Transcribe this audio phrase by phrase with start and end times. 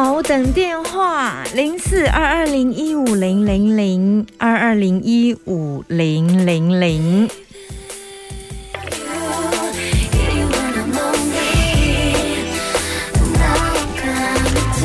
[0.00, 7.28] 好，等电话零四二二零一五零零零二二零一五零零零。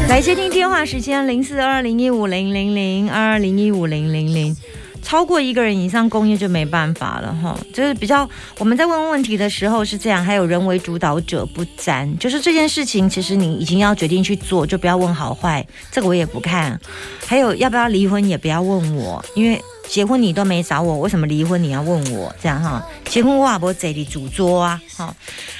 [0.10, 4.58] 来接听电话时间零四二零一五零零零二二零一五零零零，
[5.04, 7.56] 超过一个人以上工业就没办法了哈。
[7.72, 16.80] 就是比较我们在问问题的时候是这样，还有人为主导者不沾，就是这件事情其实你已经要决定去做，就不要问好坏，这个我也不看。
[17.28, 22.34] 还有要不要离婚也不要问我，因为结婚你都没找我，为什么离婚你要问我？
[22.42, 24.82] 这样哈，结婚我也不这里主桌啊。
[24.96, 25.14] 哈，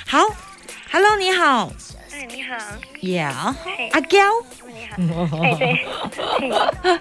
[0.08, 0.20] 好
[0.92, 1.72] ，Hello，你好。
[2.12, 2.56] 哎，你好。
[3.02, 3.34] Yeah，
[3.92, 4.20] 阿娇。
[4.98, 5.40] 你好。
[5.42, 5.80] 哎，对。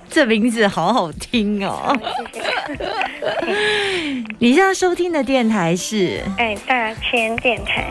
[0.08, 1.96] 这名字好好听哦！
[2.32, 4.24] 谢谢。
[4.38, 7.86] 你现在收听的电台是哎，大千电台。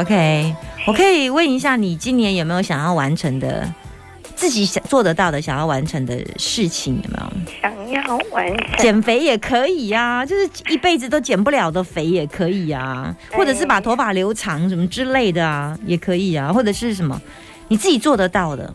[0.00, 0.54] OK，
[0.86, 3.72] 我可以问一下，你今年有没有想要完成的，
[4.34, 7.00] 自己想做得到的、想要完成的事情？
[7.02, 7.26] 有没有？
[7.62, 8.78] 想要完成。
[8.78, 17.20] 减肥也可以呀、就是一辈子都减不了的肥也可以呀、或者是把头发留长什么之类的啊，也可以啊，或者是什么
[17.68, 18.72] 你自己做得到的，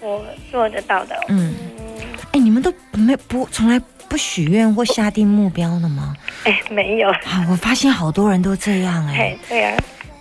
[0.00, 1.16] 我做得到的。
[1.28, 1.54] 嗯。
[1.78, 6.14] 嗯，哎，你们都没不从来不许愿或下定目标的吗？
[6.44, 7.08] 哎，没有。
[7.10, 9.76] 啊，我发现好多人都这样哎、哎，对啊。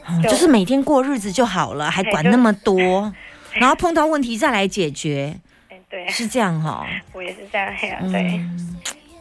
[0.09, 3.13] 嗯就就是每天过日子就好了，还管那么多，
[3.51, 5.37] 然后碰到问题再来解决，
[5.69, 7.75] 哎，对啊，是这样哈、我也是这样。
[8.09, 8.21] 对。
[8.37, 8.77] 嗯，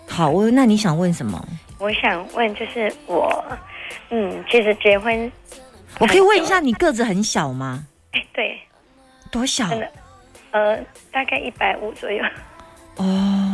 [0.06, 1.44] 好，我那你想问什么？
[1.78, 3.44] 我想问，就是我，
[4.10, 5.30] 嗯，其实结婚，
[5.98, 7.84] 我可以问一下，你个子很小吗？
[8.12, 8.60] 哎，对，
[9.32, 9.68] 多小？
[9.68, 9.90] 真的，
[10.52, 10.78] 呃，
[11.12, 12.22] 大概一百五左右。
[12.96, 13.52] 哦。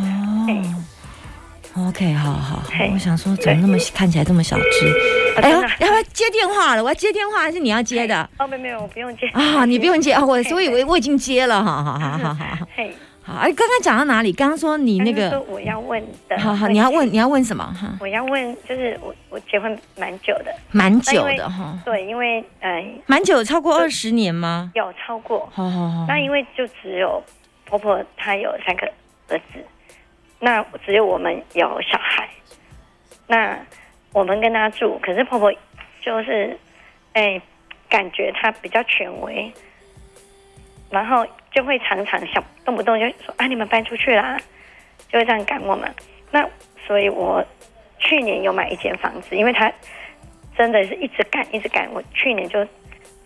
[1.75, 5.41] OK，好好我想说怎么那么看起来这么小只？
[5.41, 6.85] 哎呀，要不要接电话了？
[6.85, 8.29] 我要接电话还是你要接的？
[8.39, 13.35] 哦，没有没有，我不用接啊，你不用接啊，我嘿我以为我已经接了，好好好好好嘿，好。
[13.35, 14.33] 哎，刚刚讲到哪里？
[14.33, 17.65] 刚刚说你那个，我要问的，好好，你要问你要问什么？
[17.65, 17.97] 哈？
[18.01, 24.71] 我要问，就是我我结婚蛮久的，蛮久的哈，对，因为呃蛮久，超过二十年吗？
[24.75, 27.23] 有超过，好好好，那因为就只有
[27.65, 28.87] 婆婆她有三个
[29.29, 29.65] 儿子，
[30.41, 32.29] 那只有我们有小孩，
[33.29, 33.59] 那
[34.13, 35.53] 我们跟她住，可是婆婆
[36.01, 36.59] 就是
[37.13, 37.41] 哎
[37.89, 39.53] 感觉她比较权威，
[40.93, 44.39] 然后就会常常想动不动就说啊你们搬出去啦，
[45.11, 45.93] 就会这样赶我们。
[46.31, 46.47] 那
[46.87, 47.45] 所以我
[47.99, 49.73] 去年有买一间房子，因为他
[50.57, 52.65] 真的是一直赶一直赶，我去年就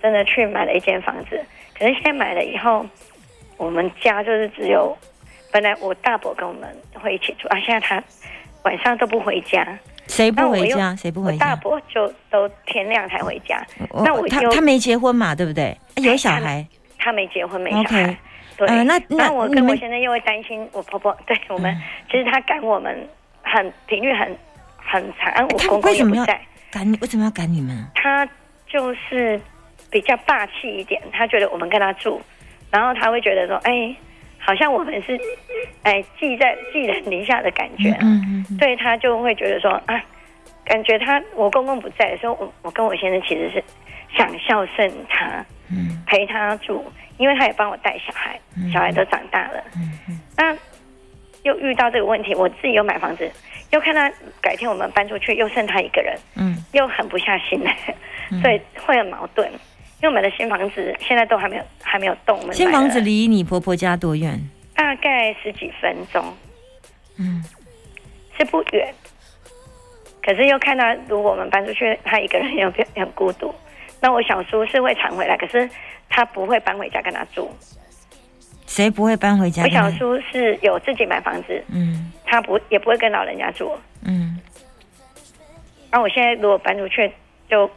[0.00, 1.44] 真的去买了一间房子。
[1.78, 2.86] 可是现在买了以后，
[3.56, 4.96] 我们家就是只有
[5.52, 8.02] 本来我大伯跟我们会一起住啊，现在他
[8.62, 9.78] 晚上都不回家，
[10.08, 10.94] 谁不回家？
[10.96, 11.46] 谁不回家？
[11.46, 13.64] 大伯就都天亮才回家。
[13.90, 15.76] 我那我又他他没结婚嘛，对不对？
[15.96, 16.66] 哎有小孩，
[17.06, 18.18] 他没结婚没小孩，
[18.56, 18.66] 对。
[18.66, 23.08] 呃那那那我跟我先生又会担心我婆婆， 对我们、嗯其实他赶我们
[23.42, 24.36] 很频率很
[24.76, 26.40] 很长，啊我他公公也不在，
[26.72, 26.98] 赶你？
[27.00, 27.86] 为什么要赶你们？
[27.94, 28.28] 他
[28.66, 29.40] 就是
[29.88, 32.20] 比较霸气一点，他觉得我们跟他住，
[32.72, 33.94] 然后他会觉得说，哎，
[34.38, 35.16] 好像我们是
[35.84, 40.02] 哎寄在寄人篱下的感觉，嗯嗯嗯，所以他就会觉得说啊，
[40.64, 43.62] 感觉他我公公不在的时候，我我跟我先生其实是
[44.16, 46.84] 想孝顺他，嗯陪他住，
[47.18, 48.38] 因为他也帮我带小孩，
[48.72, 50.56] 小孩都长大了，嗯嗯那
[51.42, 53.30] 又遇到这个问题，我自己又买房子，
[53.70, 54.10] 又看他
[54.40, 57.76] 改天我们搬出去，又剩他一个人，嗯又狠不下心来，
[58.42, 59.50] 所以会很矛盾。
[59.98, 64.38] 因为我们的新房子现在都还没有还没有动，我们新房子离你婆婆家多远？
[64.74, 66.22] 大概十几分钟，
[67.18, 67.42] 嗯，
[68.36, 68.94] 是不远。
[70.22, 73.54] 可是又看到，如果我们搬出去，他一个人又变很孤独。
[74.00, 75.68] 那我小叔是会常回来，可是
[76.08, 77.50] 他不会搬回家跟他住。
[78.66, 79.68] 谁不会搬回家我？
[79.68, 83.72] 小叔是有自己买房子，嗯他不也不会跟老人家住。
[84.04, 84.38] 嗯，
[85.90, 87.10] 那我现在如果搬出去，
[87.48, 87.70] 就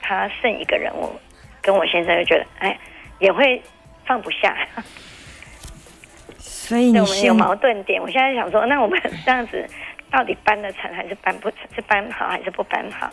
[0.00, 1.12] 他剩一个人，我
[1.60, 2.78] 跟我先生就觉得，哎，
[3.18, 3.60] 也会
[4.06, 4.56] 放不下。
[6.38, 8.00] 所以你我们有矛盾点。
[8.00, 9.68] 我现在想说，那我们这样子
[10.10, 11.58] 到底搬得成还是搬不成？
[11.74, 13.10] 是搬好还是不搬好？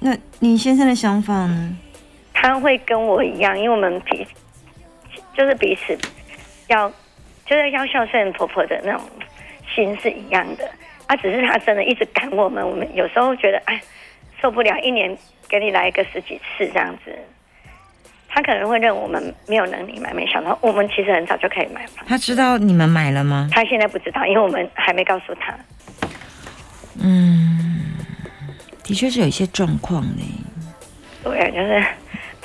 [0.00, 1.78] 那你先生的想法呢？
[2.46, 4.24] 他会跟我一样，因为我们彼
[5.36, 5.98] 就是彼此
[6.68, 6.88] 要
[7.44, 9.00] 就是要孝顺婆婆的那种
[9.74, 10.70] 心是一样的。
[11.08, 13.82] 啊，只是他真的一直赶我们，我们有时候觉得哎
[14.40, 15.16] 受不了，一年
[15.48, 17.12] 给你来个十几次这样子。
[18.28, 22.04] 他可能会认为我们没有能力买，没想到我们其实很早就可以买房。
[22.06, 23.48] 他知道你们买了吗？
[23.50, 25.52] 他现在不知道，因为我们还没告诉他。
[27.02, 27.96] 嗯，
[28.84, 30.44] 的确是有一些状况呢。
[31.24, 31.84] 对，就是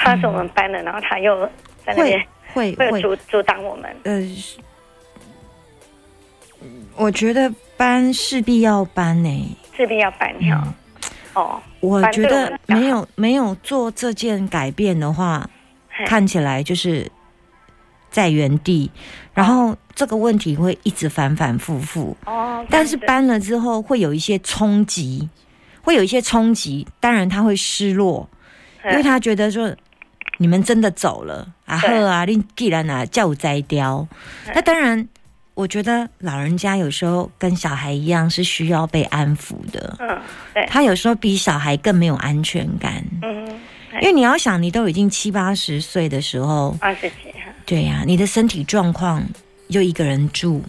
[0.04, 1.46] 怕是我们班的，然后他又
[1.86, 2.20] 在那边
[2.54, 3.96] 会会会会阻阻挡我们。
[4.04, 4.20] 呃，
[6.96, 9.58] 我觉得搬势必要搬呢。
[9.78, 10.62] 势必要搬掉。
[11.34, 15.48] 哦，我觉得没有没有做这件改变的话，
[16.06, 17.10] 看起来就是
[18.10, 18.92] 在原地，
[19.34, 22.18] 然后这个问题会一直反反复复。
[22.26, 25.30] 哦，但是搬了之后会有一些冲击，
[25.82, 28.30] 会有一些冲击，当然他会失落，
[28.84, 29.74] 因为他觉得说
[30.42, 31.90] 你们真的走了啊对。
[31.90, 34.08] 呵啊，你既然啊叫摘雕，
[34.56, 35.08] 那当然。
[35.54, 40.18] 我觉得老人家有时候跟小孩一样是需要被安抚的，嗯，
[40.54, 43.46] 对，他有时候比小孩更没有安全感，嗯，
[44.02, 47.16] 因为你要想，你都已经七八十岁的时候，二十几，
[47.66, 49.24] 对呀、你的身体状况
[49.68, 50.64] 又一个人住，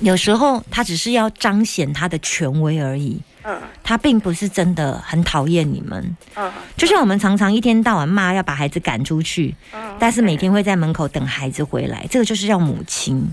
[0.00, 6.16] 有时候他只是要彰显他的权威而已，嗯他并不是真的很讨厌你们。
[6.36, 13.24] 嗯就像我们常常一天到晚骂要把孩子赶出去，嗯，但是每天会在门口等孩子回来，这个就是叫母亲。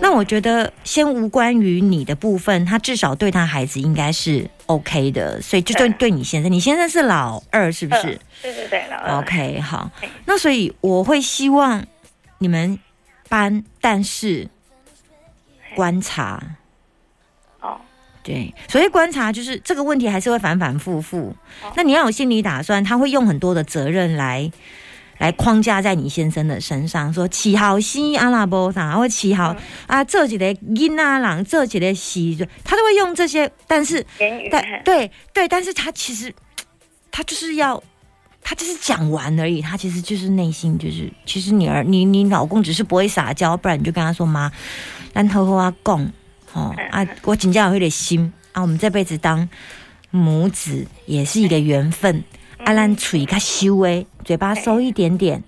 [0.00, 8.18] 那我觉得，先无关于你的部分，他至少对他孩子应该是 OK 的，所以就对对对你先生，你先生是老二是不是嗯？
[8.42, 9.90] 对对对，老二？OK，好，
[10.26, 11.84] 那所以我会希望
[12.38, 12.78] 你们
[13.28, 14.48] 搬，但是
[15.74, 16.61] 观察，哦，
[18.22, 21.72] 对，所以观察就是这个问题还是会反反复复哦。
[21.76, 24.50] 那你要有心理打算，他会用很多的责任来
[25.18, 34.04] 来框架在你先生的身上，说起好西阿拉伯啥，或起好、啊这几个因啊郎，这几个西，他都会用这些，但是，
[34.50, 36.34] 但对对，但是他其实
[37.10, 37.82] 他就是要。
[38.44, 44.50] 他就是讲完而已，他其实就是内心就是，其实你儿你你老公只是不会撒娇，不然你就跟他说妈，
[45.14, 46.12] 咱好好啊讲，
[46.52, 49.48] 哦啊，我请教有点心啊，我们这辈子当
[50.10, 52.22] 母子也是一个缘分，
[52.64, 55.42] 阿兰嘴较修诶，嘴巴收一点点。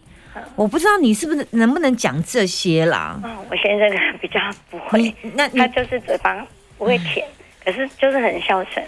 [0.56, 3.20] 我不知道你是不是能不能讲这些啦？
[3.24, 4.40] 嗯，我先生比较
[4.70, 6.46] 不会你，那他就是嘴巴
[6.78, 7.26] 不会甜，
[7.64, 8.84] 可是就是很孝顺。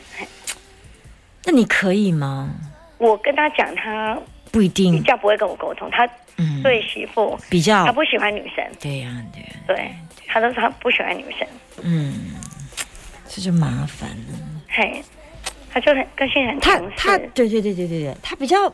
[1.44, 2.50] 那你可以吗？
[2.98, 4.18] 我跟他讲，他
[4.50, 7.38] 不一定，较不会跟我沟通，他嗯，对媳妇。
[7.48, 7.84] 比较。
[7.86, 9.90] 他不喜欢女生，对呀、对呀、对
[10.26, 11.46] 他都说他不喜欢女生，
[11.82, 12.34] 嗯，
[13.28, 14.38] 这就麻烦了。
[14.68, 15.02] 嘿，
[15.70, 18.68] 他就很个性很他强势，他对对对对对对，他比较，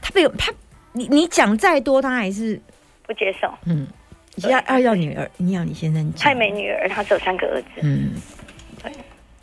[0.00, 0.52] 他比他
[0.92, 2.60] 你你讲再多，他还是
[3.06, 3.52] 不接受。
[3.64, 3.86] 嗯，
[4.40, 6.24] 对要要要女儿，你要你先生讲。
[6.24, 8.12] 太没女儿，他只有三个儿子，嗯。
[8.82, 8.92] 对，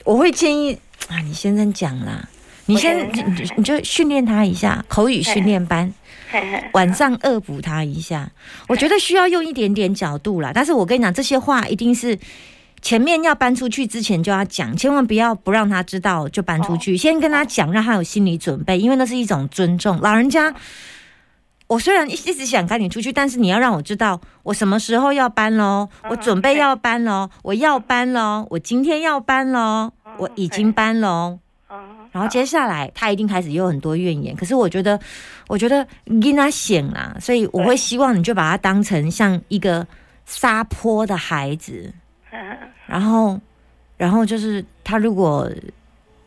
[0.04, 0.74] 我会建议
[1.10, 2.28] 啊，你先生讲啦，
[2.68, 5.92] 你先你你你就训练他一下口语训练班，
[6.74, 8.30] 晚上恶补他一下。
[8.68, 12.20] 我觉得需要用一点点角度啦，但是我跟你讲，这些话一定是。
[12.80, 20.00] 前面要搬出去之前就要讲，千万不要不让他知道就搬出去，先跟他讲，让他有心理准备，因为那是一种尊重。
[20.00, 20.54] 老人家，
[21.66, 31.40] 我虽然一一直想赶你出去，但是你要让我知道我什么时候要搬喽，我准备要搬喽，我要搬喽，我今天要搬喽，我已经搬喽。
[32.18, 35.00] 嗯，然后接下来他一定开始有很多怨言，可是我觉得，
[35.48, 39.86] 我觉得跟他显啦，所以我会希望你就把他当成像一个
[40.26, 41.94] 撒泼的孩子，
[42.32, 42.58] 嗯
[42.88, 43.40] 然后，
[43.98, 45.50] 然后就是他如果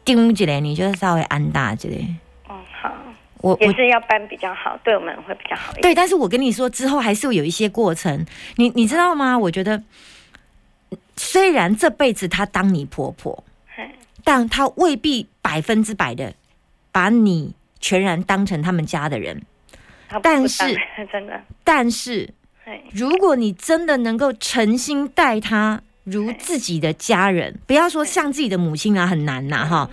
[0.04, 2.06] 丢起来，你就稍微安大之类。
[2.48, 2.92] 哦好，
[3.38, 5.82] 我我也是要搬比较好，对我们会比较好一点。
[5.82, 8.24] 对，但是我跟你说，之后还是会有一些过程，
[8.56, 9.38] 你你知道吗？
[9.38, 9.82] 我觉得，
[11.16, 13.49] 虽然这辈子她当你婆婆，嘿
[14.24, 16.34] 但他未必百分之百的
[16.92, 19.42] 把你全然当成他们家的人。
[20.22, 20.64] 但是
[21.12, 22.28] 真的，但是，
[22.92, 29.90] 如果你真的能够诚心待他如自己的家人，不要说像自己的母亲啊，很难呐、哈。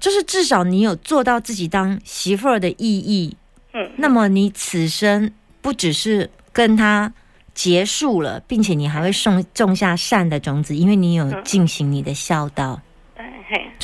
[0.00, 3.36] 就是至少你有做到自己当媳妇儿的意义，
[3.72, 5.30] 嗯，那么你此生
[5.62, 7.12] 不只是跟他
[7.54, 12.80] 结束了，并且你还会种种下善的种子，因为你有进行你的孝道。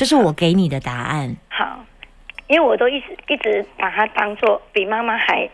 [0.01, 1.37] 这是我给你的答案。
[1.47, 1.85] 好，
[2.47, 5.47] 因为我都一直一直把他当做比妈妈还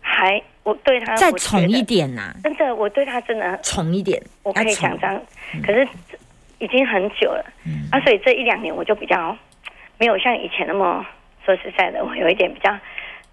[0.00, 4.88] 还，我对他再宠一得点呐、真的，我对他真的，宠一点，我可以要宠。
[4.88, 5.22] 讲这样，
[5.62, 5.86] 可是
[6.60, 7.86] 已经很久了，嗯。
[7.92, 9.36] 啊，所以这一两年我就比较
[9.98, 11.04] 没有像以前那么
[11.44, 12.74] 说实在的，我有一点比较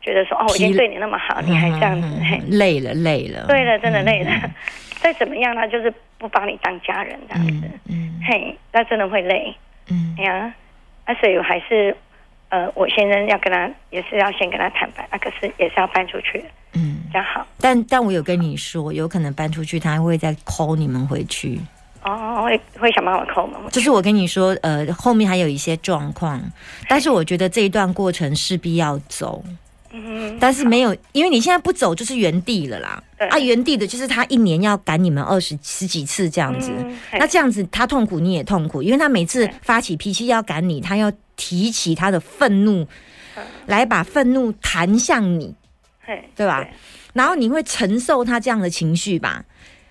[0.02, 4.32] 觉得说哦，我已经对你那么好，你还这样子，嘿，累了累了，对了，真的累了。
[5.00, 8.20] 再怎么样，他就是不把你当家人这样子，嗯。
[8.28, 9.56] 嘿，那真的会累。
[9.90, 10.54] 嗯哎呀，
[11.06, 11.96] 啊，所以我还是，
[12.50, 17.46] 呃，我先生要跟他，也是要先跟他坦白，啊，可是也是要搬出去，嗯，这样好。
[17.60, 21.60] 但但我有跟你说，有可能搬出去，他会再 call 你们回去。
[22.04, 23.60] 哦，会会想办法扣吗？
[23.72, 26.42] 就是我跟你说，呃，后面还有一些状况，
[26.88, 29.44] 但是我觉得这一段过程势必要走，
[29.92, 33.04] 嗯，但是没有，因为你现在不走就是原地了啦。
[33.18, 42.88] 对啊，原地的就是他一年要赶你们二十十几次这样子，嗯那这样子他痛苦你也痛苦，因为他每次发起脾气要赶你，他要提起他的愤怒
[43.36, 45.56] 嗯来把愤怒弹向你，
[46.02, 46.68] 嘿对吧？
[47.14, 49.44] 然后你会承受他这样的情绪吧？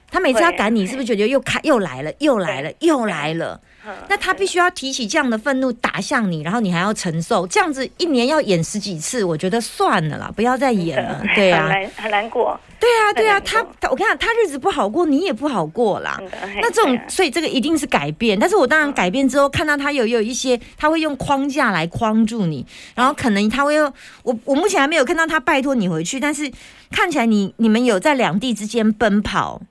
[0.08, 3.60] 他每次要赶你，是不是觉得又开又来了，又来了，又来了？
[3.86, 11.22] 嗯那他必须要提起这样的愤怒打向你，然后你还要承受，这样子一年要演十几次，我觉得算了啦，不要再演了。
[11.34, 16.20] 对啊，很难很难过，对啊，对啊，他他我跟你讲，他日子不好过，你也不好过啦。
[16.60, 18.38] 那这种所以这个一定是改变。
[18.38, 23.92] 但是我当然改变之后，看到他有有一些，他会用框架来框住你，然后可能他会用
[24.24, 26.50] 我我目前还没有看到他拜托你回去，但是
[26.90, 29.66] 看起来你你们有在两地之间奔跑，嘿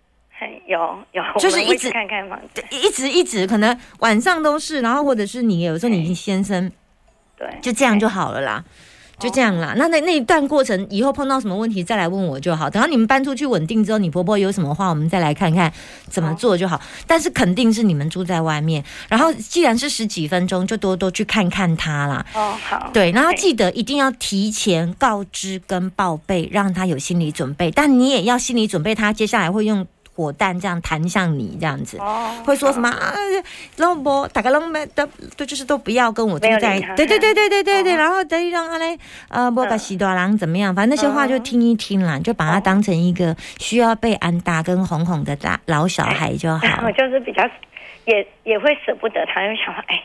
[0.67, 6.71] 有有， 就是一直去看看房子，一直一直可能晚上都是，然后或者是你有时候你先生
[7.37, 8.63] 对，就这样就好了啦。
[9.17, 12.69] 就这样啦，那那那一段过程，以后碰到什么问题再来问我就好。
[12.69, 15.71] 等到你们搬出去稳定之后，你婆婆有什么话，我们再来看看
[16.09, 16.81] 怎么做就好。
[17.07, 22.25] 但是肯定是你们住在外面，然后既然是十几分钟，就多多去看看她啦。
[22.33, 27.71] 哦好，对，然后记得一定要提前告知跟报备，让她有心理准备。
[27.71, 31.97] 但你也要心理准备，她接下来会用火弹这样弹向你这样子。
[31.99, 33.13] 哦会说什么啊？
[33.77, 35.05] 老婆大家都没都
[35.37, 38.97] 都就是都不要跟我住在对对对对对对对，哦然后等于让他嘞
[39.29, 40.73] 呃，不把西多郎怎么样？
[40.73, 46.91] 反正那些话就听一听啦，就把他当成一个需要被安打跟哄哄的大老小孩就好我。
[46.95, 47.43] 就是比较
[48.05, 50.01] 也也会舍不得他，因为想说哎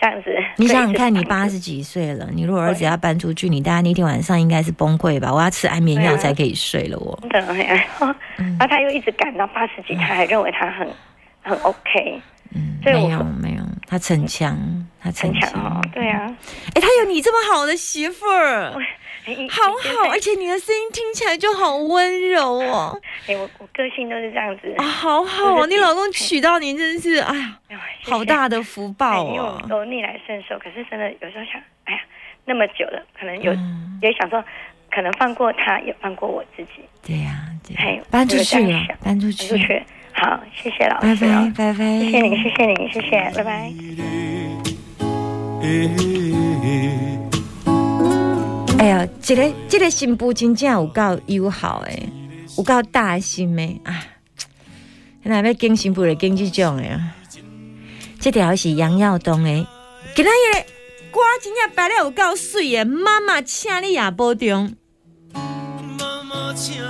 [0.00, 5.32] 这样子，你想想看，你八十几岁了，你如果儿子要搬出去，你大家那天晚上应该是崩溃吧？
[5.32, 7.18] 我要吃安眠药才可以睡了，我。
[7.30, 10.88] 真的，哎然后他又一直赶到八十几，他还认为他很
[11.42, 12.22] 很 OK，
[12.54, 14.56] 嗯，没有没有，他逞强，
[15.02, 16.34] 他逞很强哦，对啊，
[16.74, 18.72] 哎，他有你这么好的媳妇儿。
[19.34, 24.74] 哎好好，而且你的声音听起来就好温柔哦， 哎我我个性都是这样子。
[24.78, 28.12] 啊，，好好哦，你老公娶到你真是，哎呀，哎呦谢谢。
[28.12, 29.62] 好大的福报哎因为我哦。
[29.68, 32.00] 都逆来顺受，可是真的有时候想，哎呀，
[32.44, 33.98] 那么久了，可能有、嗯。
[34.02, 34.42] 也想说，
[34.90, 39.82] 可能放过他，也放过我自己，对呀，对搬出去了，搬出搬出去，
[40.12, 41.52] 好，谢谢老拜师哦。
[41.56, 43.70] 拜，拜拜，谢谢你，谢谢你，谢谢，拜拜。
[48.80, 52.08] 哎呀，这个这个新妇真正有够友好诶，
[52.56, 54.02] 有够大心诶啊！
[55.22, 57.14] 那要跟新妇来跟这种诶啊。
[58.18, 59.66] 这条是杨耀东诶，
[60.16, 60.64] 今仔日
[61.12, 64.74] 歌真正摆了有够水诶，妈妈请你也保重。
[65.34, 66.82] 妈妈，请。